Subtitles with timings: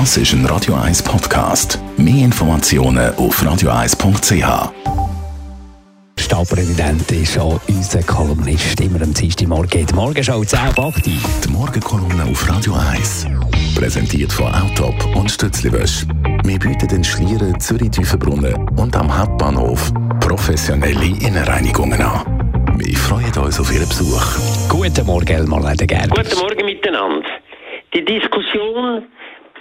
[0.00, 1.78] Das ist ein Radio 1 Podcast.
[1.96, 4.72] Mehr Informationen auf radio1.ch.
[6.18, 9.86] Stadtpräsident ist auch unser Kolumnist immer am Dienstagmorgen.
[9.86, 11.06] Die Morgenschau 10 ab 8.
[11.06, 13.28] Die Morgenkolumne auf Radio 1.
[13.76, 16.04] Präsentiert von Autop und Stützliwösch.
[16.42, 22.74] Wir bieten den Schlieren Zürich-Tiefenbrunnen und am Hauptbahnhof professionelle Innenreinigungen an.
[22.78, 24.26] Wir freuen uns auf Ihren Besuch.
[24.68, 26.20] Guten Morgen, Elmar Ledergerber.
[26.20, 27.28] Guten Morgen miteinander.
[27.94, 29.04] Die Diskussion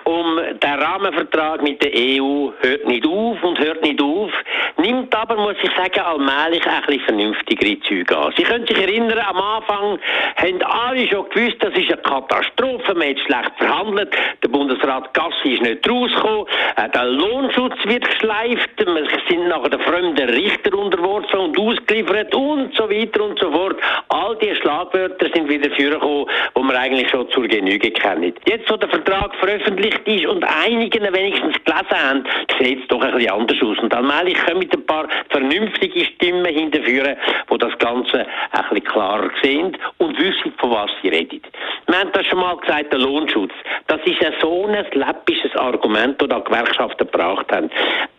[0.05, 4.31] um den Rahmenvertrag mit der EU hört nicht auf und hört nicht auf,
[4.77, 8.33] nimmt aber, muss ich sagen, allmählich ein bisschen vernünftigere Züge an.
[8.37, 9.99] Sie können sich erinnern, am Anfang
[10.35, 14.13] haben alle schon gewusst, das ist eine Katastrophe, man hat schlecht verhandelt,
[14.43, 19.79] der Bundesrat Gassi ist nicht rausgekommen, äh, der Lohnschutz wird geschleift, wir sind nachher den
[19.81, 23.77] fremden Richter unterworfen und ausgeliefert und so weiter und so fort.
[24.09, 26.27] All diese Schlagwörter sind wieder vorgekommen,
[26.57, 28.33] die wir eigentlich schon zur Genüge kennen.
[28.45, 32.23] Jetzt, wo der Vertrag veröffentlicht veröffentlicht ist und einigen wenigstens gelesen haben,
[32.59, 33.77] sieht es doch ein bisschen anders aus.
[33.79, 37.15] Und allmählich kommen ein paar vernünftige Stimmen hinterführen,
[37.51, 41.41] die das Ganze ein bisschen klarer sehen und wissen, von was sie reden.
[41.87, 43.51] Wir haben das schon mal gesagt, der Lohnschutz.
[43.87, 47.69] Das ist ein so ein läppisches Argument, das die Gewerkschaften gebracht haben.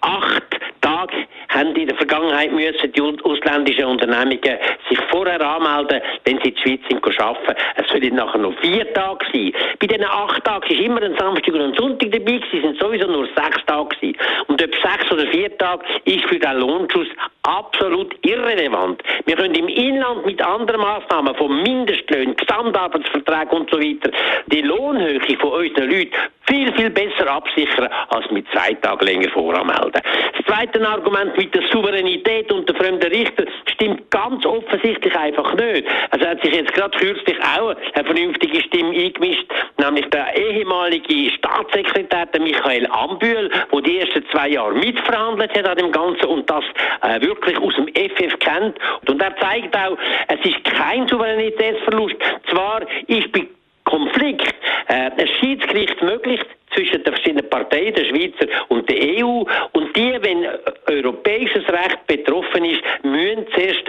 [0.00, 0.61] Acht
[1.55, 6.60] haben in der Vergangenheit müssen die ausländischen Unternehmungen sich vorher anmelden, wenn sie in die
[6.60, 7.55] Schweiz sind, arbeiten.
[7.77, 9.52] Es sollen nachher noch vier Tage sein.
[9.78, 13.06] Bei diesen acht Tagen ist immer ein Samstag und ein Sonntag dabei gewesen, sind sowieso
[13.06, 14.19] nur sechs Tage gewesen.
[14.48, 17.08] Und ob sechs oder vier Tage ist für den Lohnschutz
[17.42, 19.02] absolut irrelevant.
[19.27, 24.10] Wir können im Inland mit anderen Maßnahmen von Mindestlöhnen, Gesamtarbeitsverträgen und so weiter
[24.47, 26.12] die Lohnhöhe von unseren Leuten
[26.47, 30.00] viel, viel besser absichern, als mit zwei Tagen länger voranmelden.
[30.37, 35.87] Das zweite Argument mit der Souveränität und der fremden Richter stimmt ganz offensichtlich einfach nicht.
[36.11, 39.47] Also hat sich jetzt gerade kürzlich auch eine vernünftige Stimme eingemischt,
[39.78, 45.78] nämlich der ehemalige Staatssekretär, der Michael Ambühl, der die ersten zwei Jahre mitverhandelt hat an
[45.78, 46.65] dem Ganzen und das
[47.03, 48.78] äh, wirklich aus dem FF kennt.
[49.09, 49.97] Und er zeigt auch,
[50.28, 52.16] es ist kein Souveränitätsverlust.
[52.50, 53.47] Zwar ist bei
[53.84, 54.55] Konflikt
[54.87, 56.41] ein Schiedsgericht möglich
[56.75, 59.45] zwischen den verschiedenen Parteien, der Schweizer und der EU.
[59.73, 60.47] Und die, wenn
[60.87, 63.89] europäisches Recht betroffen ist, müssen zuerst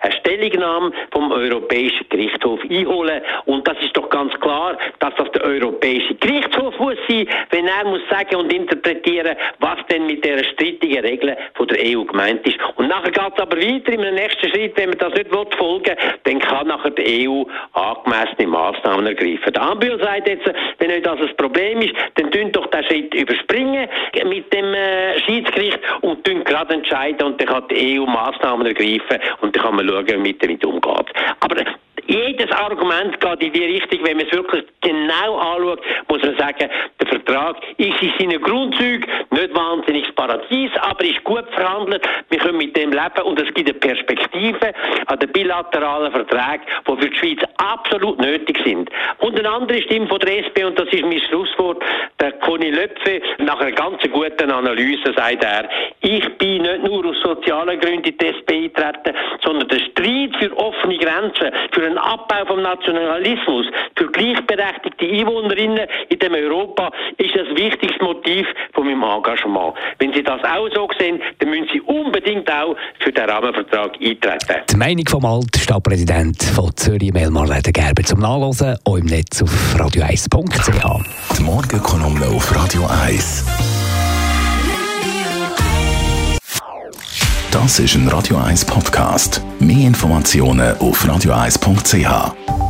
[0.00, 3.22] eine Stellungnahme vom Europäischen Gerichtshof einholen.
[3.46, 7.84] Und das ist doch ganz klar, dass das der Europäische Gerichtshof muss sein, wenn er
[7.84, 12.58] muss sagen und interpretieren, was denn mit der strittigen Regel von der EU gemeint ist.
[12.76, 15.96] Und nachher geht es aber weiter einem nächsten Schritt, wenn man das nicht will, folgen
[16.24, 19.52] dann kann nachher die EU angemessene Maßnahmen ergreifen.
[19.52, 23.14] Der Ambul sagt jetzt, wenn euch das ein Problem ist, dann tun doch den Schritt
[23.14, 23.88] überspringen
[24.24, 29.18] mit dem äh, Schiedsgericht und tun gerade entscheiden und dann kann die EU Maßnahmen ergreifen
[29.40, 31.06] und dann kann man schauen, wie man damit umgeht.
[31.40, 31.56] Aber
[32.06, 36.68] jedes Argument geht in die Richtung, wenn man es wirklich genau anschaut, muss man sagen,
[37.24, 42.02] Vertrag ist in seinen Grundzügen nicht wahnsinnig Paradies, aber ist gut verhandelt.
[42.30, 44.72] Wir können mit dem leben und es gibt eine Perspektive
[45.06, 48.90] an den bilateralen Verträgen, die für die Schweiz absolut nötig sind.
[49.18, 51.82] Und eine andere Stimme von der SP, und das ist mein Schlusswort,
[52.20, 55.68] der Conny Löpfe, nach einer ganz guten Analyse sagt er,
[56.00, 60.56] ich bin nicht nur aus sozialen Gründen in die SP eintreten, sondern der Streit für
[60.56, 63.66] offene Grenzen, für einen Abbau vom Nationalismus,
[63.96, 69.74] für gleichberechtigte Einwohnerinnen in dem Europa ist das wichtigste Motiv von meinem Engagement.
[69.98, 74.62] Wenn Sie das auch so sehen, dann müssen Sie unbedingt auch für den Rahmenvertrag eintreten.
[74.70, 79.76] Die Meinung vom alten Stadtpräsident von Zürich, Melmar Ledergerber, zum Nachlesen auch im Netz auf
[79.76, 81.38] radio1.ch.
[81.38, 83.44] Die Morgenkolumne auf Radio 1.
[87.50, 89.42] Das ist ein Radio 1 Podcast.
[89.60, 92.61] Mehr Informationen auf radio1.ch.